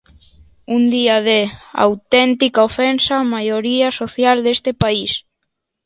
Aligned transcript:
Un 0.75 0.81
día 0.95 1.17
de 1.27 1.39
auténtica 1.85 2.59
ofensa 2.69 3.13
á 3.23 3.27
maioría 3.35 3.87
social 4.01 4.37
deste 4.45 4.71
país. 4.83 5.11